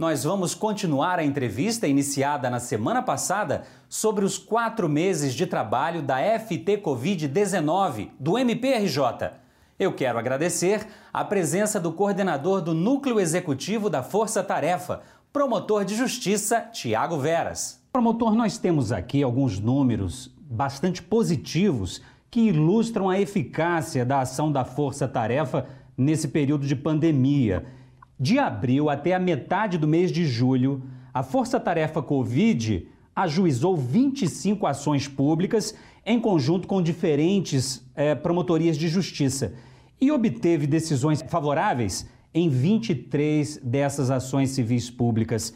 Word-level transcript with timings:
nós 0.00 0.24
vamos 0.24 0.54
continuar 0.54 1.18
a 1.18 1.24
entrevista 1.26 1.86
iniciada 1.86 2.48
na 2.48 2.58
semana 2.58 3.02
passada 3.02 3.64
sobre 3.86 4.24
os 4.24 4.38
quatro 4.38 4.88
meses 4.88 5.34
de 5.34 5.46
trabalho 5.46 6.00
da 6.00 6.16
FT 6.38 6.78
Covid-19 6.78 8.08
do 8.18 8.38
MPRJ. 8.38 9.32
Eu 9.78 9.92
quero 9.92 10.18
agradecer 10.18 10.86
a 11.12 11.22
presença 11.22 11.78
do 11.78 11.92
coordenador 11.92 12.62
do 12.62 12.72
Núcleo 12.72 13.20
Executivo 13.20 13.90
da 13.90 14.02
Força 14.02 14.42
Tarefa, 14.42 15.02
promotor 15.30 15.84
de 15.84 15.94
justiça 15.94 16.62
Tiago 16.72 17.18
Veras. 17.18 17.78
Promotor, 17.92 18.34
nós 18.34 18.56
temos 18.56 18.92
aqui 18.92 19.22
alguns 19.22 19.60
números 19.60 20.34
bastante 20.40 21.02
positivos 21.02 22.00
que 22.30 22.40
ilustram 22.48 23.10
a 23.10 23.20
eficácia 23.20 24.02
da 24.02 24.20
ação 24.20 24.50
da 24.50 24.64
Força 24.64 25.06
Tarefa 25.06 25.66
nesse 25.94 26.28
período 26.28 26.66
de 26.66 26.74
pandemia. 26.74 27.66
De 28.20 28.38
abril 28.38 28.90
até 28.90 29.14
a 29.14 29.18
metade 29.18 29.78
do 29.78 29.88
mês 29.88 30.12
de 30.12 30.26
julho, 30.26 30.82
a 31.12 31.22
Força 31.22 31.58
Tarefa 31.58 32.02
Covid 32.02 32.86
ajuizou 33.16 33.74
25 33.74 34.66
ações 34.66 35.08
públicas 35.08 35.74
em 36.04 36.20
conjunto 36.20 36.68
com 36.68 36.82
diferentes 36.82 37.82
eh, 37.96 38.14
promotorias 38.14 38.76
de 38.76 38.88
justiça 38.88 39.54
e 39.98 40.12
obteve 40.12 40.66
decisões 40.66 41.22
favoráveis 41.22 42.10
em 42.34 42.50
23 42.50 43.56
dessas 43.64 44.10
ações 44.10 44.50
civis 44.50 44.90
públicas. 44.90 45.54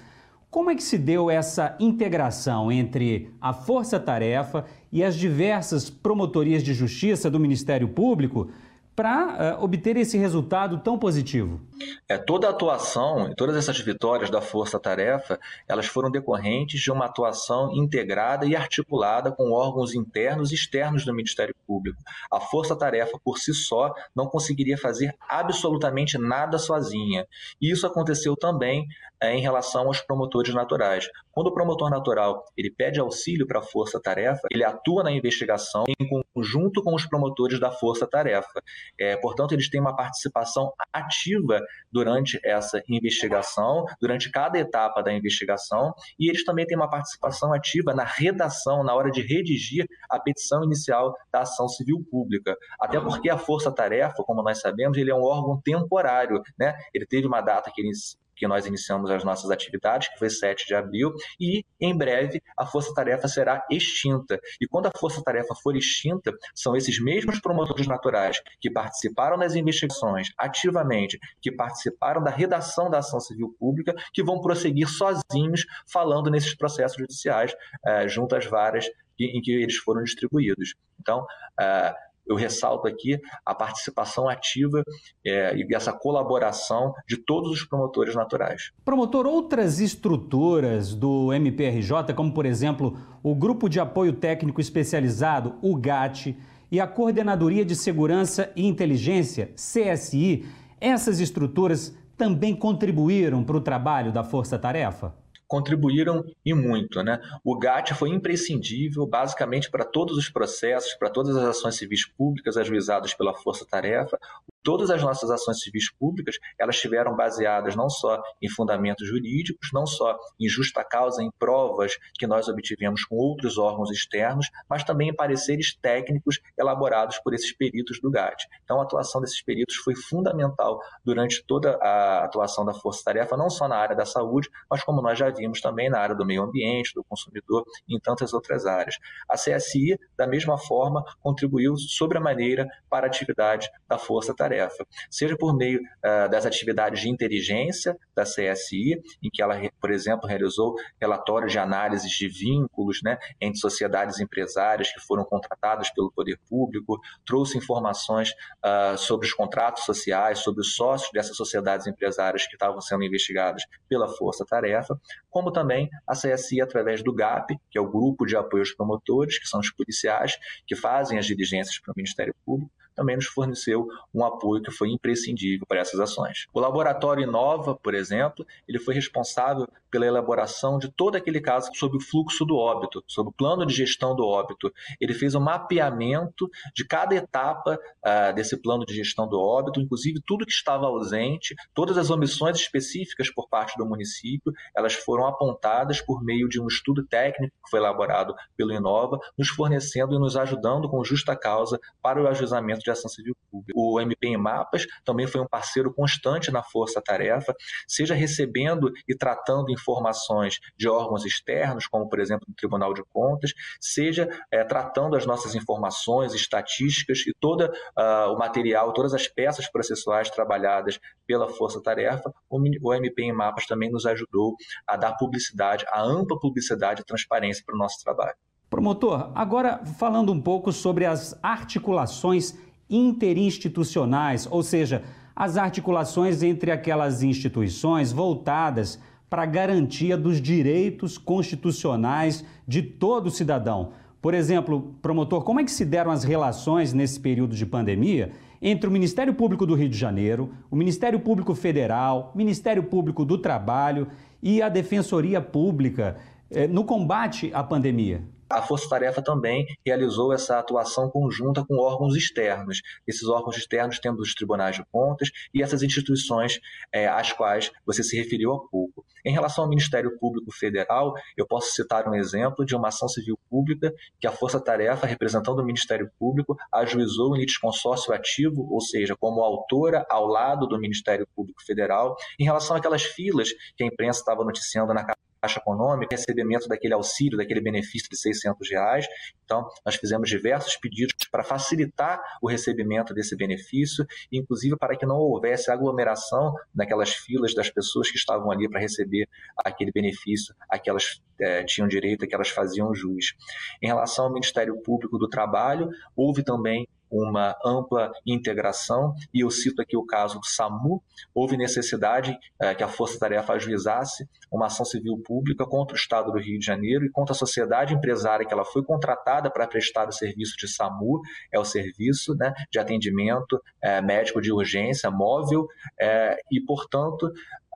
Como 0.50 0.70
é 0.70 0.74
que 0.74 0.82
se 0.82 0.96
deu 0.96 1.30
essa 1.30 1.76
integração 1.78 2.72
entre 2.72 3.28
a 3.42 3.52
Força 3.52 4.00
Tarefa 4.00 4.64
e 4.90 5.04
as 5.04 5.16
diversas 5.16 5.90
promotorias 5.90 6.62
de 6.62 6.72
justiça 6.72 7.30
do 7.30 7.38
Ministério 7.38 7.88
Público 7.88 8.48
para 8.96 9.58
uh, 9.58 9.64
obter 9.64 9.96
esse 9.98 10.16
resultado 10.16 10.78
tão 10.78 10.98
positivo? 10.98 11.60
É, 12.08 12.16
toda 12.18 12.46
a 12.46 12.50
atuação 12.50 13.30
e 13.30 13.34
todas 13.34 13.56
essas 13.56 13.78
vitórias 13.80 14.30
da 14.30 14.40
Força 14.40 14.78
Tarefa, 14.78 15.38
elas 15.66 15.86
foram 15.86 16.10
decorrentes 16.10 16.80
de 16.80 16.90
uma 16.90 17.06
atuação 17.06 17.72
integrada 17.72 18.46
e 18.46 18.54
articulada 18.54 19.32
com 19.32 19.52
órgãos 19.52 19.94
internos 19.94 20.52
e 20.52 20.54
externos 20.54 21.04
do 21.04 21.14
Ministério 21.14 21.54
Público. 21.66 22.00
A 22.30 22.40
Força 22.40 22.76
Tarefa, 22.76 23.18
por 23.24 23.38
si 23.38 23.52
só, 23.54 23.92
não 24.14 24.26
conseguiria 24.26 24.78
fazer 24.78 25.14
absolutamente 25.28 26.18
nada 26.18 26.58
sozinha. 26.58 27.26
E 27.60 27.70
isso 27.70 27.86
aconteceu 27.86 28.36
também 28.36 28.86
é, 29.20 29.34
em 29.34 29.40
relação 29.40 29.86
aos 29.86 30.00
promotores 30.00 30.54
naturais. 30.54 31.08
Quando 31.32 31.48
o 31.48 31.54
promotor 31.54 31.90
natural 31.90 32.44
ele 32.56 32.70
pede 32.70 33.00
auxílio 33.00 33.46
para 33.46 33.58
a 33.58 33.62
Força 33.62 34.00
Tarefa, 34.00 34.46
ele 34.50 34.64
atua 34.64 35.02
na 35.02 35.10
investigação 35.10 35.84
em 35.88 36.24
conjunto 36.34 36.82
com 36.82 36.94
os 36.94 37.06
promotores 37.06 37.58
da 37.58 37.70
Força 37.70 38.06
Tarefa. 38.06 38.62
É, 38.98 39.16
portanto, 39.16 39.52
eles 39.52 39.68
têm 39.68 39.80
uma 39.80 39.96
participação 39.96 40.72
ativa 40.92 41.63
durante 41.90 42.38
essa 42.44 42.82
investigação, 42.88 43.84
durante 44.00 44.30
cada 44.30 44.58
etapa 44.58 45.02
da 45.02 45.12
investigação, 45.12 45.92
e 46.18 46.28
eles 46.28 46.44
também 46.44 46.66
têm 46.66 46.76
uma 46.76 46.90
participação 46.90 47.52
ativa 47.52 47.94
na 47.94 48.04
redação, 48.04 48.82
na 48.82 48.94
hora 48.94 49.10
de 49.10 49.22
redigir 49.22 49.86
a 50.08 50.18
petição 50.18 50.64
inicial 50.64 51.14
da 51.32 51.40
ação 51.40 51.68
civil 51.68 52.04
pública. 52.10 52.56
Até 52.80 53.00
porque 53.00 53.30
a 53.30 53.38
Força 53.38 53.72
Tarefa, 53.72 54.22
como 54.24 54.42
nós 54.42 54.60
sabemos, 54.60 54.96
ele 54.98 55.10
é 55.10 55.14
um 55.14 55.22
órgão 55.22 55.60
temporário, 55.62 56.42
né? 56.58 56.74
Ele 56.92 57.06
teve 57.06 57.26
uma 57.26 57.40
data 57.40 57.70
que 57.72 57.80
ele 57.80 57.90
que 58.36 58.46
nós 58.46 58.66
iniciamos 58.66 59.10
as 59.10 59.24
nossas 59.24 59.50
atividades, 59.50 60.08
que 60.08 60.18
foi 60.18 60.30
7 60.30 60.66
de 60.66 60.74
abril, 60.74 61.12
e 61.40 61.64
em 61.80 61.96
breve 61.96 62.42
a 62.56 62.66
Força 62.66 62.92
Tarefa 62.94 63.28
será 63.28 63.64
extinta. 63.70 64.38
E 64.60 64.66
quando 64.66 64.86
a 64.86 64.90
Força 64.98 65.22
Tarefa 65.22 65.54
for 65.62 65.76
extinta, 65.76 66.32
são 66.54 66.76
esses 66.76 67.00
mesmos 67.00 67.40
promotores 67.40 67.86
naturais 67.86 68.40
que 68.60 68.70
participaram 68.70 69.38
das 69.38 69.54
investigações 69.54 70.28
ativamente, 70.38 71.18
que 71.40 71.50
participaram 71.50 72.22
da 72.22 72.30
redação 72.30 72.90
da 72.90 72.98
ação 72.98 73.20
civil 73.20 73.54
pública, 73.58 73.94
que 74.12 74.22
vão 74.22 74.40
prosseguir 74.40 74.88
sozinhos 74.88 75.64
falando 75.86 76.30
nesses 76.30 76.54
processos 76.54 76.98
judiciais 76.98 77.54
eh, 77.86 78.08
junto 78.08 78.34
às 78.34 78.46
varas 78.46 78.86
em 79.18 79.40
que 79.40 79.52
eles 79.52 79.76
foram 79.76 80.02
distribuídos. 80.02 80.74
Então, 81.00 81.24
eh, 81.60 81.94
eu 82.26 82.36
ressalto 82.36 82.88
aqui 82.88 83.18
a 83.44 83.54
participação 83.54 84.28
ativa 84.28 84.82
é, 85.24 85.56
e 85.56 85.66
essa 85.74 85.92
colaboração 85.92 86.92
de 87.06 87.16
todos 87.16 87.50
os 87.50 87.64
promotores 87.64 88.14
naturais. 88.14 88.70
Promotor, 88.84 89.26
outras 89.26 89.80
estruturas 89.80 90.94
do 90.94 91.32
MPRJ, 91.32 92.14
como 92.14 92.32
por 92.32 92.46
exemplo 92.46 92.96
o 93.22 93.34
Grupo 93.34 93.68
de 93.68 93.80
Apoio 93.80 94.12
Técnico 94.12 94.60
Especializado, 94.60 95.56
o 95.62 95.76
GAT, 95.76 96.36
e 96.70 96.80
a 96.80 96.86
Coordenadoria 96.88 97.64
de 97.64 97.76
Segurança 97.76 98.50
e 98.56 98.66
Inteligência, 98.66 99.52
CSI, 99.54 100.44
essas 100.80 101.20
estruturas 101.20 101.96
também 102.16 102.54
contribuíram 102.54 103.44
para 103.44 103.56
o 103.56 103.60
trabalho 103.60 104.12
da 104.12 104.24
Força 104.24 104.58
Tarefa? 104.58 105.14
Contribuíram 105.46 106.24
e 106.44 106.54
muito. 106.54 107.02
Né? 107.02 107.20
O 107.44 107.58
GAT 107.58 107.92
foi 107.94 108.10
imprescindível, 108.10 109.06
basicamente, 109.06 109.70
para 109.70 109.84
todos 109.84 110.16
os 110.16 110.28
processos, 110.28 110.94
para 110.94 111.10
todas 111.10 111.36
as 111.36 111.44
ações 111.44 111.76
civis 111.76 112.06
públicas 112.06 112.56
ajuizadas 112.56 113.14
pela 113.14 113.34
Força 113.34 113.66
Tarefa. 113.66 114.18
Todas 114.64 114.90
as 114.90 115.02
nossas 115.02 115.30
ações 115.30 115.60
civis 115.60 115.92
públicas, 115.92 116.36
elas 116.58 116.76
estiveram 116.76 117.14
baseadas 117.14 117.76
não 117.76 117.90
só 117.90 118.18
em 118.40 118.48
fundamentos 118.48 119.06
jurídicos, 119.06 119.68
não 119.74 119.86
só 119.86 120.18
em 120.40 120.48
justa 120.48 120.82
causa, 120.82 121.22
em 121.22 121.30
provas 121.38 121.98
que 122.18 122.26
nós 122.26 122.48
obtivemos 122.48 123.04
com 123.04 123.14
outros 123.14 123.58
órgãos 123.58 123.90
externos, 123.90 124.48
mas 124.66 124.82
também 124.82 125.10
em 125.10 125.14
pareceres 125.14 125.76
técnicos 125.76 126.40
elaborados 126.56 127.18
por 127.18 127.34
esses 127.34 127.54
peritos 127.54 128.00
do 128.00 128.10
GAT. 128.10 128.42
Então, 128.64 128.80
a 128.80 128.84
atuação 128.84 129.20
desses 129.20 129.42
peritos 129.42 129.76
foi 129.76 129.94
fundamental 129.94 130.80
durante 131.04 131.44
toda 131.46 131.76
a 131.82 132.24
atuação 132.24 132.64
da 132.64 132.72
Força 132.72 133.04
Tarefa, 133.04 133.36
não 133.36 133.50
só 133.50 133.68
na 133.68 133.76
área 133.76 133.94
da 133.94 134.06
saúde, 134.06 134.48
mas 134.70 134.82
como 134.82 135.02
nós 135.02 135.18
já 135.18 135.28
vimos 135.28 135.60
também 135.60 135.90
na 135.90 135.98
área 135.98 136.14
do 136.14 136.24
meio 136.24 136.42
ambiente, 136.42 136.94
do 136.94 137.04
consumidor 137.04 137.66
e 137.86 137.94
em 137.94 138.00
tantas 138.00 138.32
outras 138.32 138.64
áreas. 138.64 138.96
A 139.28 139.34
CSI, 139.34 139.98
da 140.16 140.26
mesma 140.26 140.56
forma, 140.56 141.04
contribuiu 141.20 141.76
sobremaneira 141.76 142.66
para 142.88 143.04
a 143.04 143.08
atividade 143.08 143.68
da 143.86 143.98
Força 143.98 144.34
Tarefa 144.34 144.53
tarefa, 144.54 144.86
seja 145.10 145.36
por 145.36 145.56
meio 145.56 145.80
uh, 145.80 146.30
das 146.30 146.46
atividades 146.46 147.00
de 147.00 147.08
inteligência 147.08 147.96
da 148.14 148.22
CSI, 148.22 149.00
em 149.22 149.30
que 149.32 149.42
ela, 149.42 149.60
por 149.80 149.90
exemplo, 149.90 150.28
realizou 150.28 150.74
relatórios 151.00 151.52
de 151.52 151.58
análises 151.58 152.10
de 152.10 152.28
vínculos 152.28 153.00
né, 153.02 153.18
entre 153.40 153.58
sociedades 153.58 154.20
empresárias 154.20 154.92
que 154.92 155.00
foram 155.00 155.24
contratadas 155.24 155.90
pelo 155.90 156.12
poder 156.12 156.38
público, 156.48 156.98
trouxe 157.26 157.58
informações 157.58 158.30
uh, 158.64 158.96
sobre 158.96 159.26
os 159.26 159.32
contratos 159.32 159.84
sociais, 159.84 160.38
sobre 160.38 160.60
os 160.60 160.74
sócios 160.74 161.10
dessas 161.12 161.36
sociedades 161.36 161.86
empresárias 161.86 162.46
que 162.46 162.54
estavam 162.54 162.80
sendo 162.80 163.04
investigadas 163.04 163.64
pela 163.88 164.08
Força 164.08 164.44
Tarefa, 164.44 164.98
como 165.30 165.50
também 165.50 165.88
a 166.06 166.12
CSI 166.14 166.60
através 166.60 167.02
do 167.02 167.12
GAP, 167.12 167.56
que 167.70 167.78
é 167.78 167.80
o 167.80 167.90
Grupo 167.90 168.24
de 168.24 168.36
Apoio 168.36 168.62
aos 168.62 168.72
Promotores, 168.72 169.38
que 169.38 169.46
são 169.46 169.60
os 169.60 169.70
policiais 169.70 170.36
que 170.66 170.76
fazem 170.76 171.18
as 171.18 171.26
diligências 171.26 171.78
para 171.80 171.92
o 171.92 171.94
Ministério 171.96 172.34
Público, 172.44 172.70
também 172.94 173.16
nos 173.16 173.26
forneceu 173.26 173.86
um 174.14 174.24
apoio 174.24 174.62
que 174.62 174.70
foi 174.70 174.90
imprescindível 174.90 175.66
para 175.66 175.80
essas 175.80 176.00
ações. 176.00 176.46
O 176.52 176.60
laboratório 176.60 177.24
Inova, 177.24 177.74
por 177.74 177.94
exemplo, 177.94 178.46
ele 178.68 178.78
foi 178.78 178.94
responsável 178.94 179.66
pela 179.90 180.06
elaboração 180.06 180.76
de 180.76 180.90
todo 180.90 181.14
aquele 181.14 181.40
caso 181.40 181.70
sobre 181.74 181.96
o 181.96 182.00
fluxo 182.00 182.44
do 182.44 182.56
óbito, 182.56 183.04
sobre 183.06 183.30
o 183.30 183.32
plano 183.32 183.64
de 183.64 183.72
gestão 183.72 184.16
do 184.16 184.26
óbito. 184.26 184.72
Ele 185.00 185.14
fez 185.14 185.36
um 185.36 185.40
mapeamento 185.40 186.50
de 186.74 186.84
cada 186.84 187.14
etapa 187.14 187.78
uh, 188.04 188.34
desse 188.34 188.60
plano 188.60 188.84
de 188.84 188.94
gestão 188.94 189.28
do 189.28 189.38
óbito, 189.38 189.80
inclusive 189.80 190.20
tudo 190.26 190.44
que 190.44 190.52
estava 190.52 190.86
ausente, 190.86 191.54
todas 191.72 191.96
as 191.96 192.10
omissões 192.10 192.58
específicas 192.58 193.32
por 193.32 193.48
parte 193.48 193.76
do 193.78 193.86
município, 193.86 194.52
elas 194.76 194.94
foram 194.94 195.26
apontadas 195.26 196.00
por 196.00 196.24
meio 196.24 196.48
de 196.48 196.60
um 196.60 196.66
estudo 196.66 197.06
técnico 197.06 197.54
que 197.64 197.70
foi 197.70 197.78
elaborado 197.78 198.34
pelo 198.56 198.72
Inova, 198.72 199.18
nos 199.38 199.48
fornecendo 199.48 200.14
e 200.14 200.18
nos 200.18 200.36
ajudando 200.36 200.88
com 200.88 201.04
justa 201.04 201.36
causa 201.36 201.78
para 202.02 202.20
o 202.20 202.26
ajuizamento 202.26 202.83
de 202.84 202.90
ação 202.90 203.08
civil 203.08 203.34
pública. 203.50 203.72
O 203.74 204.00
MP 204.00 204.28
em 204.28 204.36
Mapas 204.36 204.86
também 205.04 205.26
foi 205.26 205.40
um 205.40 205.48
parceiro 205.48 205.92
constante 205.92 206.50
na 206.50 206.62
Força 206.62 207.00
Tarefa, 207.02 207.54
seja 207.88 208.14
recebendo 208.14 208.92
e 209.08 209.16
tratando 209.16 209.72
informações 209.72 210.58
de 210.76 210.88
órgãos 210.88 211.24
externos, 211.24 211.86
como 211.86 212.08
por 212.08 212.20
exemplo 212.20 212.46
o 212.48 212.54
Tribunal 212.54 212.92
de 212.94 213.02
Contas, 213.04 213.52
seja 213.80 214.28
é, 214.50 214.62
tratando 214.64 215.16
as 215.16 215.26
nossas 215.26 215.54
informações, 215.54 216.34
estatísticas 216.34 217.26
e 217.26 217.32
todo 217.40 217.64
uh, 217.64 218.32
o 218.32 218.38
material, 218.38 218.92
todas 218.92 219.14
as 219.14 219.26
peças 219.26 219.70
processuais 219.70 220.30
trabalhadas 220.30 220.98
pela 221.26 221.48
Força 221.48 221.82
Tarefa, 221.82 222.32
o 222.50 222.94
MP 222.94 223.22
em 223.22 223.32
Mapas 223.32 223.66
também 223.66 223.90
nos 223.90 224.04
ajudou 224.06 224.54
a 224.86 224.96
dar 224.96 225.14
publicidade, 225.16 225.84
a 225.88 226.02
ampla 226.02 226.38
publicidade 226.38 227.00
e 227.00 227.04
transparência 227.04 227.62
para 227.64 227.74
o 227.74 227.78
nosso 227.78 228.02
trabalho. 228.02 228.36
Promotor, 228.68 229.30
agora 229.34 229.84
falando 229.86 230.32
um 230.32 230.40
pouco 230.40 230.72
sobre 230.72 231.06
as 231.06 231.38
articulações 231.42 232.58
interinstitucionais, 232.88 234.46
ou 234.50 234.62
seja, 234.62 235.02
as 235.34 235.56
articulações 235.56 236.42
entre 236.42 236.70
aquelas 236.70 237.22
instituições 237.22 238.12
voltadas 238.12 239.00
para 239.28 239.42
a 239.42 239.46
garantia 239.46 240.16
dos 240.16 240.40
direitos 240.40 241.18
constitucionais 241.18 242.44
de 242.68 242.82
todo 242.82 243.30
cidadão. 243.30 243.90
Por 244.22 244.32
exemplo, 244.32 244.94
promotor, 245.02 245.42
como 245.42 245.60
é 245.60 245.64
que 245.64 245.70
se 245.70 245.84
deram 245.84 246.10
as 246.10 246.24
relações 246.24 246.92
nesse 246.92 247.18
período 247.18 247.54
de 247.54 247.66
pandemia 247.66 248.30
entre 248.62 248.88
o 248.88 248.92
Ministério 248.92 249.34
Público 249.34 249.66
do 249.66 249.74
Rio 249.74 249.88
de 249.88 249.98
Janeiro, 249.98 250.50
o 250.70 250.76
Ministério 250.76 251.20
Público 251.20 251.54
Federal, 251.54 252.32
Ministério 252.34 252.84
Público 252.84 253.24
do 253.24 253.36
Trabalho 253.36 254.06
e 254.42 254.62
a 254.62 254.68
Defensoria 254.68 255.40
Pública 255.40 256.16
eh, 256.50 256.66
no 256.66 256.84
combate 256.84 257.50
à 257.52 257.62
pandemia? 257.62 258.22
A 258.54 258.62
Força 258.62 258.88
Tarefa 258.88 259.20
também 259.20 259.66
realizou 259.84 260.32
essa 260.32 260.60
atuação 260.60 261.10
conjunta 261.10 261.64
com 261.66 261.76
órgãos 261.76 262.14
externos, 262.14 262.80
esses 263.04 263.26
órgãos 263.26 263.56
externos 263.56 263.98
tendo 263.98 264.20
os 264.20 264.32
tribunais 264.32 264.76
de 264.76 264.84
contas 264.92 265.28
e 265.52 265.60
essas 265.60 265.82
instituições 265.82 266.60
é, 266.92 267.08
às 267.08 267.32
quais 267.32 267.72
você 267.84 268.04
se 268.04 268.16
referiu 268.16 268.52
há 268.52 268.68
pouco. 268.68 269.04
Em 269.26 269.32
relação 269.32 269.64
ao 269.64 269.70
Ministério 269.70 270.16
Público 270.20 270.52
Federal, 270.52 271.14
eu 271.36 271.44
posso 271.44 271.72
citar 271.72 272.08
um 272.08 272.14
exemplo 272.14 272.64
de 272.64 272.76
uma 272.76 272.88
ação 272.88 273.08
civil 273.08 273.36
pública 273.50 273.92
que 274.20 274.26
a 274.28 274.30
Força 274.30 274.60
Tarefa, 274.60 275.04
representando 275.04 275.58
o 275.58 275.64
Ministério 275.64 276.08
Público, 276.16 276.56
ajuizou 276.72 277.34
em 277.34 277.40
litisconsórcio 277.40 278.14
ativo, 278.14 278.68
ou 278.70 278.80
seja, 278.80 279.16
como 279.16 279.42
autora 279.42 280.06
ao 280.08 280.28
lado 280.28 280.68
do 280.68 280.78
Ministério 280.78 281.26
Público 281.34 281.60
Federal, 281.64 282.14
em 282.38 282.44
relação 282.44 282.76
àquelas 282.76 283.02
filas 283.02 283.48
que 283.76 283.82
a 283.82 283.86
imprensa 283.86 284.20
estava 284.20 284.44
noticiando 284.44 284.94
na 284.94 285.04
Caixa 285.44 285.60
Econômica, 285.60 286.16
recebimento 286.16 286.66
daquele 286.66 286.94
auxílio, 286.94 287.36
daquele 287.36 287.60
benefício 287.60 288.08
de 288.08 288.18
600 288.18 288.70
reais. 288.70 289.06
Então, 289.44 289.68
nós 289.84 289.94
fizemos 289.96 290.28
diversos 290.28 290.76
pedidos 290.76 291.14
para 291.30 291.44
facilitar 291.44 292.18
o 292.40 292.48
recebimento 292.48 293.12
desse 293.12 293.36
benefício, 293.36 294.06
inclusive 294.32 294.76
para 294.78 294.96
que 294.96 295.04
não 295.04 295.16
houvesse 295.16 295.70
aglomeração 295.70 296.54
naquelas 296.74 297.10
filas 297.10 297.54
das 297.54 297.68
pessoas 297.68 298.10
que 298.10 298.16
estavam 298.16 298.50
ali 298.50 298.68
para 298.68 298.80
receber 298.80 299.28
aquele 299.64 299.92
benefício, 299.92 300.54
aquelas 300.68 301.22
é, 301.38 301.62
tinham 301.64 301.86
direito, 301.86 302.26
que 302.26 302.34
elas 302.34 302.48
faziam 302.48 302.94
jus. 302.94 303.34
Em 303.82 303.86
relação 303.86 304.26
ao 304.26 304.32
Ministério 304.32 304.80
Público 304.82 305.18
do 305.18 305.28
Trabalho, 305.28 305.90
houve 306.16 306.42
também 306.42 306.88
uma 307.14 307.54
ampla 307.64 308.10
integração, 308.26 309.14
e 309.32 309.40
eu 309.40 309.50
cito 309.50 309.80
aqui 309.80 309.96
o 309.96 310.04
caso 310.04 310.40
do 310.40 310.46
SAMU, 310.46 311.02
houve 311.32 311.56
necessidade 311.56 312.36
é, 312.60 312.74
que 312.74 312.82
a 312.82 312.88
Força 312.88 313.18
Tarefa 313.18 313.52
ajuizasse 313.52 314.28
uma 314.50 314.66
ação 314.66 314.84
civil 314.84 315.20
pública 315.24 315.64
contra 315.64 315.94
o 315.94 315.98
Estado 315.98 316.32
do 316.32 316.38
Rio 316.38 316.58
de 316.58 316.66
Janeiro 316.66 317.04
e 317.04 317.10
contra 317.10 317.32
a 317.32 317.38
sociedade 317.38 317.94
empresária 317.94 318.44
que 318.44 318.52
ela 318.52 318.64
foi 318.64 318.82
contratada 318.82 319.50
para 319.50 319.66
prestar 319.66 320.08
o 320.08 320.12
serviço 320.12 320.56
de 320.56 320.68
SAMU, 320.68 321.20
é 321.52 321.58
o 321.58 321.64
serviço 321.64 322.34
né, 322.34 322.52
de 322.70 322.78
atendimento 322.78 323.60
é, 323.80 324.00
médico 324.00 324.40
de 324.40 324.52
urgência 324.52 325.10
móvel, 325.10 325.66
é, 326.00 326.36
e, 326.50 326.60
portanto, 326.60 327.30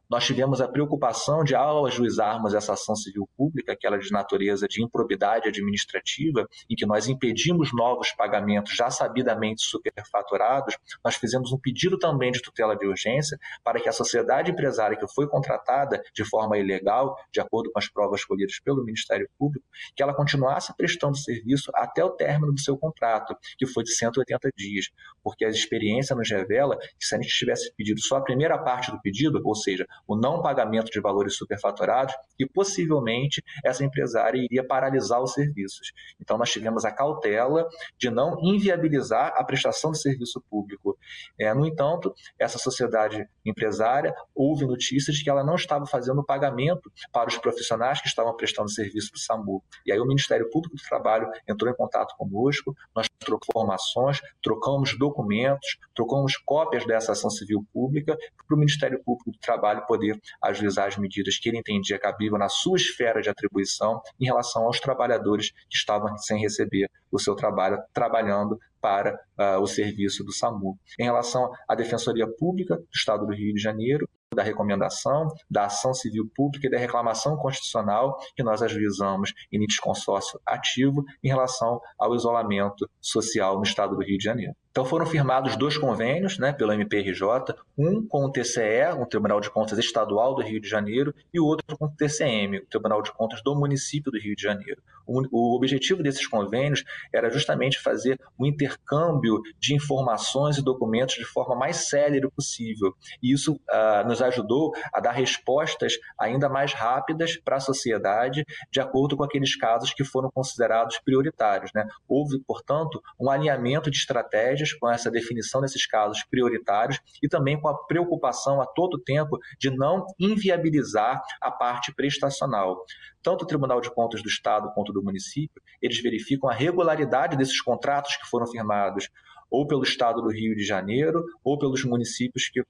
nós 0.09 0.25
tivemos 0.25 0.61
a 0.61 0.69
preocupação 0.69 1.45
de, 1.45 1.55
ao 1.55 1.87
ajuizarmos 1.87 2.55
essa 2.55 2.73
ação 2.73 2.97
civil 2.97 3.29
pública, 3.37 3.73
aquela 3.73 3.99
de 3.99 4.11
natureza 4.11 4.67
de 4.67 4.83
improbidade 4.83 5.49
administrativa, 5.49 6.49
em 6.69 6.75
que 6.75 6.87
nós 6.87 7.09
impedimos 7.09 7.75
novos 7.75 8.13
pagamentos 8.13 8.75
já 8.75 8.91
sabidamente 8.91 9.63
superfaturados, 9.63 10.77
nós 11.05 11.17
fizemos 11.17 11.53
um 11.53 11.59
pedido 11.59 11.99
também 11.99 12.33
de 12.33 12.41
tutela 12.41 12.77
de 12.77 12.87
urgência 12.87 13.39
para 13.63 13.81
que 13.81 13.89
a 13.89 13.93
sociedade 13.93 14.51
empresária 14.51 14.97
que 14.97 15.07
foi 15.13 15.29
contratada 15.29 16.03
de 16.15 16.25
forma 16.25 16.57
ilegal, 16.57 17.17
de 17.31 17.41
acordo 17.41 17.71
com 17.71 17.79
as 17.79 17.89
provas 17.89 18.25
colhidas 18.25 18.59
pelo 18.61 18.85
Ministério 18.85 19.29
Público, 19.39 19.67
que 19.95 20.03
ela 20.03 20.15
continuasse 20.15 20.75
prestando 20.75 21.17
serviço 21.17 21.71
até 21.75 22.03
o 22.03 22.11
término 22.11 22.53
do 22.53 22.61
seu 22.61 22.79
contrato, 22.79 23.37
que 23.59 23.67
foi 23.67 23.85
de 23.85 23.95
180 23.95 24.51
dias, 24.57 24.91
porque 25.23 25.45
a 25.45 25.49
experiência 25.49 26.17
nos 26.17 26.31
revela 26.31 26.79
que 26.79 27.07
se 27.07 27.15
a 27.15 27.21
gente 27.21 27.37
tivesse 27.37 27.73
pedido 27.75 28.01
só 28.01 28.17
a 28.17 28.23
primeira 28.23 28.57
parte 28.59 28.91
do 28.91 29.01
pedido, 29.01 29.41
ou 29.45 29.55
seja, 29.55 29.87
o 30.06 30.17
não 30.17 30.43
pagamento 30.43 30.91
de 30.91 31.00
valores 31.00 31.37
superfaturados 31.37 32.15
e 32.39 32.47
possivelmente 32.47 33.43
essa 33.65 33.85
empresária 33.85 34.39
iria 34.39 34.67
paralisar 34.67 35.23
os 35.23 35.33
serviços. 35.33 35.93
Então 36.21 36.39
nós 36.39 36.50
tivemos 36.50 36.85
a 36.85 36.91
cautela 36.91 37.69
de 37.97 38.11
não 38.11 38.37
inviabilizar 38.43 39.33
a 39.37 39.45
prestação 39.45 39.93
de 39.93 40.00
serviço 40.00 40.43
público. 40.50 40.99
É, 41.39 41.53
no 41.55 41.67
entanto, 41.67 42.15
essa 42.39 42.59
sociedade 42.59 43.29
empresária 43.45 44.15
houve 44.35 44.67
notícias 44.67 45.17
de 45.17 45.25
que 45.25 45.31
ela 45.31 45.45
não 45.45 45.55
estava 45.55 45.87
fazendo 45.87 46.25
pagamento 46.25 46.91
para 47.12 47.29
os 47.29 47.39
profissionais 47.39 48.00
que 48.00 48.09
estavam 48.09 48.35
prestando 48.37 48.71
serviço 48.71 49.11
para 49.11 49.19
o 49.19 49.21
SAMU. 49.21 49.62
E 49.87 49.93
aí 49.93 50.00
o 50.00 50.06
Ministério 50.06 50.49
Público 50.50 50.77
do 50.77 50.83
Trabalho 50.83 51.29
entrou 51.49 51.71
em 51.71 51.77
contato 51.77 52.15
conosco, 52.17 52.75
nós 52.95 53.06
trocamos 53.19 53.49
informações, 53.49 54.21
trocamos 54.43 54.97
documentos, 54.99 55.79
trocamos 55.95 56.37
cópias 56.37 56.87
dessa 56.87 57.12
ação 57.12 57.31
civil 57.31 57.65
pública 57.73 58.17
para 58.47 58.55
o 58.55 58.59
Ministério 58.59 59.03
Público 59.03 59.31
do 59.31 59.39
Trabalho 59.39 59.85
poder 59.88 60.20
ajuizar 60.44 60.87
as 60.87 60.96
medidas 60.96 61.38
que 61.38 61.49
ele 61.49 61.58
entendia 61.58 61.99
cabível 61.99 62.38
na 62.38 62.49
sua 62.49 62.76
esfera 62.76 63.20
de 63.20 63.31
atribuição 63.31 64.00
em 64.20 64.26
relação 64.26 64.64
aos 64.64 64.79
trabalhadores 64.79 65.50
que 65.50 65.76
estavam 65.76 66.17
sem 66.19 66.40
receber 66.40 66.88
o 67.11 67.19
seu 67.19 67.35
trabalho, 67.35 67.79
trabalhando 67.93 68.58
para 68.81 69.14
uh, 69.38 69.61
o 69.61 69.67
serviço 69.67 70.23
do 70.23 70.32
SAMU. 70.32 70.79
Em 70.99 71.05
relação 71.05 71.50
à 71.69 71.75
Defensoria 71.75 72.26
Pública 72.38 72.76
do 72.76 72.87
Estado 72.94 73.26
do 73.26 73.35
Rio 73.35 73.52
de 73.55 73.61
Janeiro, 73.61 74.08
da 74.35 74.43
recomendação, 74.43 75.29
da 75.50 75.64
ação 75.64 75.94
civil 75.94 76.31
pública 76.35 76.67
e 76.67 76.70
da 76.70 76.79
reclamação 76.79 77.37
constitucional 77.37 78.17
que 78.37 78.43
nós 78.43 78.62
ajuizamos 78.62 79.32
em 79.50 79.58
litisconsórcio 79.58 80.38
ativo 80.46 81.02
em 81.25 81.29
relação 81.29 81.81
ao 81.99 82.14
isolamento 82.14 82.88
social 83.00 83.56
no 83.56 83.62
Estado 83.62 83.96
do 83.96 84.05
Rio 84.05 84.19
de 84.19 84.25
Janeiro. 84.25 84.55
Então 84.70 84.85
foram 84.85 85.06
firmados 85.06 85.56
dois 85.56 85.76
convênios 85.76 86.38
né, 86.38 86.53
pelo 86.53 86.73
MPRJ, 86.73 87.55
um 87.76 88.06
com 88.06 88.25
o 88.25 88.31
TCE, 88.32 88.93
o 88.99 89.06
Tribunal 89.06 89.41
de 89.41 89.50
Contas 89.50 89.79
Estadual 89.79 90.35
do 90.35 90.43
Rio 90.43 90.61
de 90.61 90.69
Janeiro, 90.69 91.15
e 91.32 91.41
o 91.41 91.44
outro 91.44 91.76
com 91.76 91.87
o 91.87 91.91
TCM, 91.91 92.59
o 92.59 92.67
Tribunal 92.67 93.03
de 93.03 93.12
Contas 93.12 93.43
do 93.43 93.55
município 93.55 94.12
do 94.12 94.19
Rio 94.19 94.37
de 94.37 94.43
Janeiro. 94.43 94.81
O, 95.09 95.56
objetivo 95.56 96.03
desses 96.03 96.26
convênios 96.26 96.85
era 97.12 97.31
justamente 97.31 97.81
fazer 97.81 98.20
o 98.38 98.44
um 98.44 98.47
intercâmbio 98.47 99.41
de 99.59 99.75
informações 99.75 100.59
e 100.59 100.62
documentos 100.62 101.14
de 101.14 101.25
forma 101.25 101.56
mais 101.56 101.88
célere 101.88 102.29
possível. 102.31 102.94
E 103.23 103.32
isso 103.32 103.55
uh, 103.55 104.06
nos 104.06 104.21
ajudou 104.21 104.75
a 104.93 105.00
dar 105.00 105.12
respostas 105.12 105.94
ainda 106.19 106.49
mais 106.49 106.75
rápidas 106.75 107.38
para 107.38 107.56
a 107.56 107.61
sociedade, 107.61 108.44
de 108.71 108.81
acordo 108.81 109.17
com 109.17 109.25
aqueles 109.25 109.56
casos 109.56 109.94
que 109.94 110.05
foram 110.05 110.31
considerados 110.31 110.99
prioritários. 110.99 111.71
Né? 111.75 111.88
Houve, 112.06 112.38
portanto, 112.47 113.03
um 113.19 113.31
alinhamento 113.31 113.91
de 113.91 113.97
estratégias 113.97 114.58
com 114.73 114.91
essa 114.91 115.11
definição 115.11 115.61
desses 115.61 115.87
casos 115.87 116.25
prioritários 116.25 117.01
e 117.23 117.29
também 117.29 117.61
com 117.61 117.69
a 117.69 117.87
preocupação 117.87 118.61
a 118.61 118.67
todo 118.67 118.99
tempo 118.99 119.39
de 119.59 119.71
não 119.71 120.07
inviabilizar 120.19 121.23
a 121.41 121.51
parte 121.51 121.95
prestacional. 121.95 122.85
Tanto 123.23 123.43
o 123.43 123.47
Tribunal 123.47 123.81
de 123.81 123.93
Contas 123.93 124.23
do 124.23 124.29
Estado 124.29 124.73
quanto 124.75 124.93
do 124.93 125.03
município, 125.03 125.63
eles 125.83 126.01
verificam 126.01 126.49
a 126.49 126.55
regularidade 126.55 127.37
desses 127.37 127.61
contratos 127.61 128.17
que 128.17 128.27
foram 128.29 128.47
firmados 128.47 129.09
ou 129.50 129.67
pelo 129.67 129.83
Estado 129.83 130.21
do 130.21 130.29
Rio 130.29 130.55
de 130.55 130.65
Janeiro, 130.65 131.25
ou 131.43 131.59
pelos 131.59 131.85
municípios 131.85 132.49
que 132.49 132.61
uh, 132.61 132.65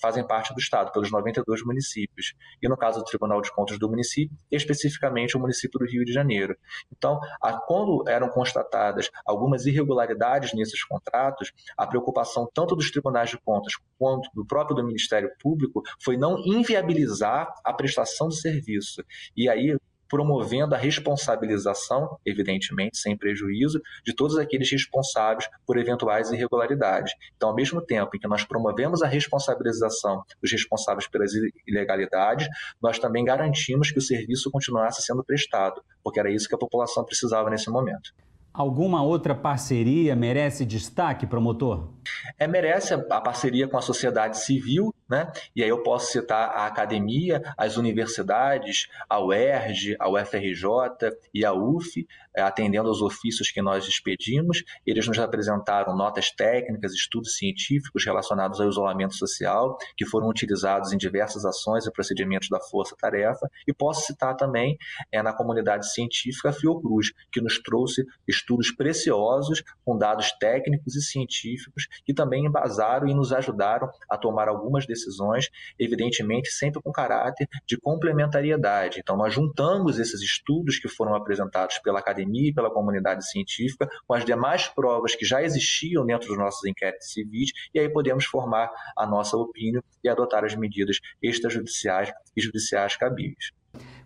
fazem 0.00 0.26
parte 0.26 0.52
do 0.52 0.60
Estado, 0.60 0.92
pelos 0.92 1.10
92 1.10 1.64
municípios. 1.64 2.34
E 2.62 2.68
no 2.68 2.76
caso 2.76 2.98
do 2.98 3.04
Tribunal 3.04 3.40
de 3.40 3.52
Contas 3.52 3.78
do 3.78 3.88
município, 3.88 4.36
especificamente 4.50 5.36
o 5.36 5.40
município 5.40 5.78
do 5.78 5.86
Rio 5.86 6.04
de 6.04 6.12
Janeiro. 6.12 6.56
Então, 6.96 7.20
a, 7.42 7.52
quando 7.52 8.04
eram 8.08 8.28
constatadas 8.28 9.10
algumas 9.24 9.66
irregularidades 9.66 10.52
nesses 10.54 10.84
contratos, 10.84 11.52
a 11.76 11.86
preocupação 11.86 12.48
tanto 12.52 12.74
dos 12.74 12.90
tribunais 12.90 13.30
de 13.30 13.38
contas 13.38 13.74
quanto 13.98 14.28
do 14.34 14.46
próprio 14.46 14.76
do 14.76 14.84
Ministério 14.84 15.30
Público 15.40 15.82
foi 16.02 16.16
não 16.16 16.38
inviabilizar 16.44 17.52
a 17.64 17.72
prestação 17.72 18.28
do 18.28 18.34
serviço. 18.34 19.02
E 19.36 19.48
aí, 19.48 19.76
promovendo 20.08 20.74
a 20.74 20.78
responsabilização, 20.78 22.18
evidentemente, 22.24 22.98
sem 22.98 23.16
prejuízo, 23.16 23.80
de 24.04 24.14
todos 24.14 24.36
aqueles 24.38 24.70
responsáveis 24.70 25.48
por 25.66 25.76
eventuais 25.76 26.30
irregularidades. 26.30 27.12
Então, 27.36 27.50
ao 27.50 27.54
mesmo 27.54 27.80
tempo 27.80 28.16
em 28.16 28.18
que 28.18 28.28
nós 28.28 28.44
promovemos 28.44 29.02
a 29.02 29.06
responsabilização 29.06 30.22
dos 30.40 30.50
responsáveis 30.50 31.06
pelas 31.06 31.32
ilegalidades, 31.66 32.48
nós 32.80 32.98
também 32.98 33.24
garantimos 33.24 33.90
que 33.90 33.98
o 33.98 34.02
serviço 34.02 34.50
continuasse 34.50 35.02
sendo 35.02 35.22
prestado, 35.24 35.82
porque 36.02 36.18
era 36.18 36.30
isso 36.30 36.48
que 36.48 36.54
a 36.54 36.58
população 36.58 37.04
precisava 37.04 37.50
nesse 37.50 37.70
momento. 37.70 38.12
Alguma 38.52 39.04
outra 39.04 39.36
parceria 39.36 40.16
merece 40.16 40.64
destaque, 40.64 41.26
promotor? 41.26 41.92
É, 42.36 42.46
merece 42.48 42.94
a 42.94 43.20
parceria 43.20 43.68
com 43.68 43.76
a 43.76 43.82
sociedade 43.82 44.38
civil 44.38 44.92
né? 45.08 45.32
E 45.56 45.62
aí 45.62 45.68
eu 45.68 45.82
posso 45.82 46.12
citar 46.12 46.50
a 46.50 46.66
academia, 46.66 47.42
as 47.56 47.76
universidades, 47.76 48.88
a 49.08 49.18
UERJ, 49.18 49.96
a 49.98 50.08
UFRJ 50.08 51.16
e 51.32 51.44
a 51.44 51.52
UF, 51.52 52.06
eh, 52.36 52.42
atendendo 52.42 52.88
aos 52.88 53.00
ofícios 53.00 53.50
que 53.50 53.62
nós 53.62 53.86
expedimos. 53.88 54.62
Eles 54.86 55.06
nos 55.08 55.18
apresentaram 55.18 55.96
notas 55.96 56.30
técnicas, 56.30 56.92
estudos 56.92 57.36
científicos 57.36 58.04
relacionados 58.04 58.60
ao 58.60 58.68
isolamento 58.68 59.14
social, 59.14 59.78
que 59.96 60.04
foram 60.04 60.28
utilizados 60.28 60.92
em 60.92 60.98
diversas 60.98 61.44
ações 61.44 61.86
e 61.86 61.90
procedimentos 61.90 62.50
da 62.50 62.60
Força 62.60 62.94
Tarefa. 62.98 63.50
E 63.66 63.72
posso 63.72 64.02
citar 64.02 64.36
também 64.36 64.76
é, 65.10 65.22
na 65.22 65.32
comunidade 65.32 65.90
científica 65.90 66.50
a 66.50 66.52
Fiocruz, 66.52 67.12
que 67.32 67.40
nos 67.40 67.58
trouxe 67.58 68.04
estudos 68.26 68.70
preciosos 68.70 69.62
com 69.84 69.96
dados 69.96 70.32
técnicos 70.32 70.94
e 70.94 71.00
científicos 71.00 71.88
que 72.04 72.12
também 72.12 72.44
embasaram 72.44 73.08
e 73.08 73.14
nos 73.14 73.32
ajudaram 73.32 73.88
a 74.08 74.18
tomar 74.18 74.48
algumas 74.48 74.86
decisões 74.86 74.97
decisões, 74.98 75.48
evidentemente 75.78 76.50
sempre 76.50 76.80
com 76.82 76.92
caráter 76.92 77.48
de 77.66 77.76
complementariedade. 77.78 79.00
Então, 79.00 79.16
nós 79.16 79.32
juntamos 79.32 79.98
esses 79.98 80.20
estudos 80.20 80.78
que 80.78 80.88
foram 80.88 81.14
apresentados 81.14 81.78
pela 81.78 81.98
academia 81.98 82.50
e 82.50 82.54
pela 82.54 82.70
comunidade 82.70 83.28
científica 83.28 83.88
com 84.06 84.14
as 84.14 84.24
demais 84.24 84.68
provas 84.68 85.14
que 85.14 85.24
já 85.24 85.42
existiam 85.42 86.04
dentro 86.04 86.28
dos 86.28 86.38
nossos 86.38 86.64
inquéritos 86.64 87.12
civis, 87.12 87.50
e 87.74 87.78
aí 87.78 87.88
podemos 87.88 88.24
formar 88.24 88.70
a 88.96 89.06
nossa 89.06 89.36
opinião 89.36 89.82
e 90.02 90.08
adotar 90.08 90.44
as 90.44 90.54
medidas 90.54 90.98
extrajudiciais 91.22 92.12
e 92.36 92.40
judiciais 92.40 92.96
cabíveis. 92.96 93.52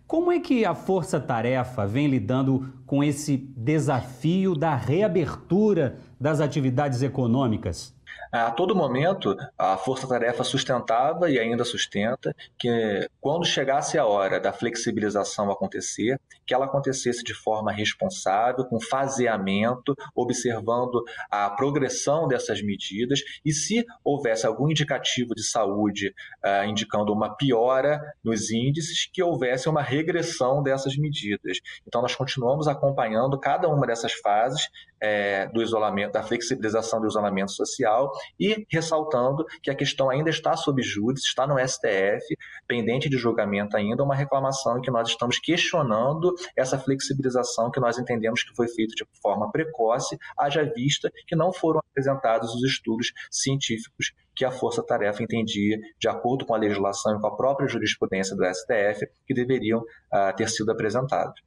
Como 0.05 0.31
é 0.31 0.39
que 0.39 0.65
a 0.65 0.75
Força 0.75 1.19
Tarefa 1.19 1.87
vem 1.87 2.07
lidando 2.07 2.71
com 2.85 3.03
esse 3.03 3.37
desafio 3.57 4.53
da 4.53 4.75
reabertura 4.75 5.97
das 6.19 6.39
atividades 6.39 7.01
econômicas? 7.01 7.95
A 8.33 8.49
todo 8.49 8.75
momento, 8.75 9.37
a 9.55 9.77
força-tarefa 9.77 10.43
sustentava 10.43 11.29
e 11.29 11.37
ainda 11.37 11.63
sustenta 11.63 12.35
que, 12.57 13.07
quando 13.21 13.45
chegasse 13.45 13.95
a 13.95 14.07
hora 14.07 14.39
da 14.39 14.51
flexibilização 14.51 15.51
acontecer, 15.51 16.19
que 16.43 16.51
ela 16.51 16.65
acontecesse 16.65 17.23
de 17.23 17.31
forma 17.31 17.71
responsável, 17.71 18.65
com 18.65 18.79
faseamento, 18.79 19.95
observando 20.15 21.03
a 21.29 21.47
progressão 21.51 22.27
dessas 22.27 22.59
medidas 22.63 23.19
e, 23.45 23.53
se 23.53 23.85
houvesse 24.03 24.47
algum 24.47 24.67
indicativo 24.67 25.35
de 25.35 25.43
saúde 25.43 26.11
uh, 26.43 26.67
indicando 26.67 27.13
uma 27.13 27.35
piora 27.37 28.01
nos 28.23 28.49
índices, 28.49 29.07
que 29.13 29.21
houvesse 29.21 29.69
uma 29.69 29.83
regressão 29.83 30.63
dessas 30.63 30.97
medidas. 30.97 31.59
Então, 31.87 32.01
nós 32.01 32.15
continuamos 32.15 32.67
acompanhando 32.67 33.39
cada 33.39 33.69
uma 33.69 33.85
dessas 33.85 34.13
fases 34.13 34.71
é, 35.03 35.47
do 35.47 35.61
isolamento, 35.61 36.13
da 36.13 36.23
flexibilização 36.23 37.01
do 37.01 37.07
isolamento 37.07 37.51
social 37.51 38.09
e 38.39 38.65
ressaltando 38.71 39.45
que 39.61 39.69
a 39.69 39.75
questão 39.75 40.09
ainda 40.09 40.29
está 40.29 40.55
sob 40.55 40.81
júdice, 40.81 41.27
está 41.27 41.45
no 41.45 41.59
STF, 41.59 42.37
pendente 42.65 43.09
de 43.09 43.17
julgamento 43.17 43.75
ainda, 43.75 44.01
uma 44.01 44.15
reclamação 44.15 44.77
em 44.77 44.81
que 44.81 44.89
nós 44.89 45.09
estamos 45.09 45.39
questionando 45.39 46.33
essa 46.55 46.79
flexibilização 46.79 47.69
que 47.69 47.81
nós 47.81 47.99
entendemos 47.99 48.43
que 48.43 48.55
foi 48.55 48.69
feita 48.69 48.95
de 48.95 49.05
forma 49.21 49.51
precoce, 49.51 50.17
haja 50.37 50.63
vista 50.63 51.11
que 51.27 51.35
não 51.35 51.51
foram 51.51 51.81
apresentados 51.91 52.55
os 52.55 52.63
estudos 52.63 53.11
científicos 53.29 54.13
que 54.33 54.45
a 54.45 54.51
força-tarefa 54.51 55.21
entendia, 55.21 55.77
de 55.99 56.07
acordo 56.07 56.45
com 56.45 56.55
a 56.55 56.57
legislação 56.57 57.17
e 57.17 57.19
com 57.19 57.27
a 57.27 57.35
própria 57.35 57.67
jurisprudência 57.67 58.35
do 58.35 58.43
STF, 58.45 59.05
que 59.27 59.33
deveriam 59.33 59.79
uh, 59.79 60.35
ter 60.35 60.49
sido 60.49 60.71
apresentados. 60.71 61.41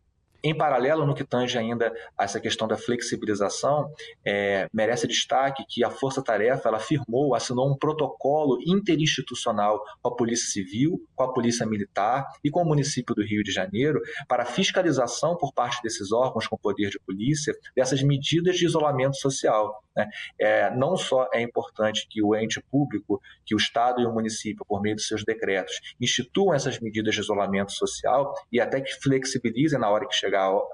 Em 0.46 0.56
paralelo, 0.56 1.04
no 1.04 1.12
que 1.12 1.24
tange 1.24 1.58
ainda 1.58 1.92
a 2.16 2.22
essa 2.22 2.38
questão 2.38 2.68
da 2.68 2.76
flexibilização, 2.76 3.90
é, 4.24 4.68
merece 4.72 5.04
destaque 5.08 5.64
que 5.68 5.82
a 5.82 5.90
Força 5.90 6.22
Tarefa 6.22 6.68
ela 6.68 6.78
firmou, 6.78 7.34
assinou 7.34 7.68
um 7.68 7.76
protocolo 7.76 8.56
interinstitucional 8.64 9.82
com 10.00 10.08
a 10.08 10.14
Polícia 10.14 10.48
Civil, 10.48 11.04
com 11.16 11.24
a 11.24 11.32
Polícia 11.32 11.66
Militar 11.66 12.24
e 12.44 12.48
com 12.50 12.62
o 12.62 12.64
município 12.64 13.12
do 13.12 13.24
Rio 13.24 13.42
de 13.42 13.50
Janeiro 13.50 14.00
para 14.28 14.44
fiscalização 14.44 15.36
por 15.36 15.52
parte 15.52 15.82
desses 15.82 16.12
órgãos 16.12 16.46
com 16.46 16.56
poder 16.56 16.90
de 16.90 17.00
polícia 17.00 17.52
dessas 17.74 18.00
medidas 18.00 18.56
de 18.56 18.66
isolamento 18.66 19.16
social. 19.16 19.82
Né? 19.96 20.08
É, 20.38 20.70
não 20.76 20.96
só 20.96 21.28
é 21.32 21.40
importante 21.40 22.06
que 22.08 22.22
o 22.22 22.36
ente 22.36 22.62
público, 22.70 23.20
que 23.44 23.54
o 23.54 23.58
Estado 23.58 24.00
e 24.00 24.06
o 24.06 24.12
município, 24.12 24.64
por 24.68 24.80
meio 24.80 24.94
de 24.94 25.02
seus 25.02 25.24
decretos, 25.24 25.74
instituam 26.00 26.54
essas 26.54 26.78
medidas 26.78 27.14
de 27.14 27.20
isolamento 27.20 27.72
social 27.72 28.34
e 28.52 28.60
até 28.60 28.80
que 28.80 28.92
flexibilizem 29.02 29.78
na 29.78 29.88
hora 29.88 30.06
que 30.06 30.14
chegar 30.14 30.35
chegar 30.36 30.52
o 30.52 30.64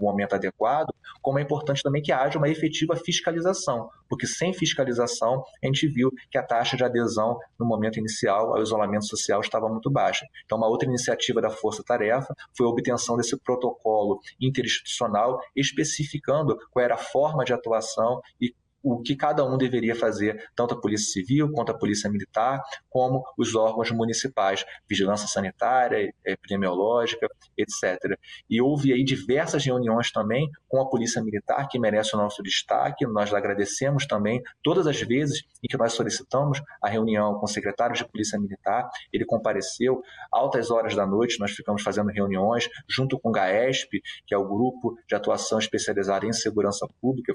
momento 0.00 0.34
adequado, 0.34 0.94
como 1.20 1.38
é 1.38 1.42
importante 1.42 1.82
também 1.82 2.02
que 2.02 2.12
haja 2.12 2.38
uma 2.38 2.48
efetiva 2.48 2.96
fiscalização, 2.96 3.90
porque 4.08 4.26
sem 4.26 4.52
fiscalização 4.52 5.42
a 5.62 5.66
gente 5.66 5.86
viu 5.88 6.10
que 6.30 6.38
a 6.38 6.42
taxa 6.42 6.76
de 6.76 6.84
adesão 6.84 7.38
no 7.58 7.66
momento 7.66 7.98
inicial 7.98 8.54
ao 8.54 8.62
isolamento 8.62 9.06
social 9.06 9.40
estava 9.40 9.68
muito 9.68 9.90
baixa. 9.90 10.24
Então, 10.44 10.56
uma 10.56 10.68
outra 10.68 10.88
iniciativa 10.88 11.40
da 11.40 11.50
Força 11.50 11.82
Tarefa 11.84 12.34
foi 12.56 12.66
a 12.66 12.70
obtenção 12.70 13.16
desse 13.16 13.36
protocolo 13.38 14.20
interinstitucional 14.40 15.38
especificando 15.54 16.56
qual 16.70 16.84
era 16.84 16.94
a 16.94 16.98
forma 16.98 17.44
de 17.44 17.52
atuação 17.52 18.20
e 18.40 18.54
o 18.82 19.00
que 19.02 19.16
cada 19.16 19.44
um 19.44 19.56
deveria 19.56 19.94
fazer, 19.94 20.50
tanto 20.54 20.74
a 20.74 20.80
Polícia 20.80 21.12
Civil 21.12 21.50
quanto 21.52 21.72
a 21.72 21.78
Polícia 21.78 22.10
Militar, 22.10 22.60
como 22.88 23.22
os 23.36 23.54
órgãos 23.54 23.90
municipais, 23.90 24.64
vigilância 24.88 25.28
sanitária, 25.28 26.12
epidemiológica, 26.24 27.28
etc. 27.56 28.18
E 28.48 28.60
houve 28.60 28.92
aí 28.92 29.04
diversas 29.04 29.64
reuniões 29.64 30.10
também 30.10 30.48
com 30.68 30.80
a 30.80 30.88
Polícia 30.88 31.22
Militar, 31.22 31.68
que 31.68 31.78
merece 31.78 32.14
o 32.14 32.18
nosso 32.18 32.42
destaque. 32.42 33.06
Nós 33.06 33.32
agradecemos 33.34 34.06
também 34.06 34.42
todas 34.62 34.86
as 34.86 35.00
vezes 35.00 35.42
em 35.62 35.68
que 35.68 35.76
nós 35.76 35.92
solicitamos 35.92 36.60
a 36.82 36.88
reunião 36.88 37.34
com 37.34 37.44
o 37.44 37.48
secretário 37.48 37.94
de 37.94 38.04
Polícia 38.04 38.38
Militar, 38.38 38.88
ele 39.12 39.24
compareceu 39.24 40.02
altas 40.32 40.70
horas 40.70 40.94
da 40.94 41.06
noite, 41.06 41.38
nós 41.38 41.52
ficamos 41.52 41.82
fazendo 41.82 42.08
reuniões 42.08 42.68
junto 42.88 43.18
com 43.18 43.28
o 43.28 43.32
GAESP, 43.32 44.00
que 44.26 44.34
é 44.34 44.38
o 44.38 44.48
Grupo 44.48 44.96
de 45.06 45.14
Atuação 45.14 45.58
Especializada 45.58 46.26
em 46.26 46.32
Segurança 46.32 46.86
Pública, 47.00 47.34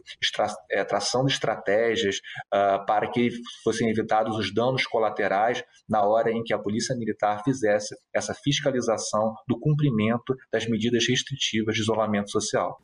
é, 0.69 0.83
tração 0.83 1.25
de 1.25 1.34
estratégias 1.35 2.17
uh, 2.53 2.85
para 2.85 3.09
que 3.09 3.29
fossem 3.63 3.89
evitados 3.89 4.37
os 4.37 4.53
danos 4.53 4.85
colaterais 4.85 5.63
na 5.87 6.03
hora 6.03 6.31
em 6.31 6.43
que 6.43 6.53
a 6.53 6.59
Polícia 6.59 6.95
Militar 6.95 7.43
fizesse 7.43 7.95
essa 8.13 8.33
fiscalização 8.33 9.33
do 9.47 9.59
cumprimento 9.59 10.35
das 10.51 10.67
medidas 10.67 11.07
restritivas 11.07 11.75
de 11.75 11.81
isolamento 11.81 12.31
social. 12.31 12.79